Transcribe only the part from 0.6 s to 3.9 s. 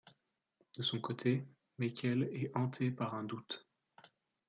De son côté, Maykel est hanté par un doute.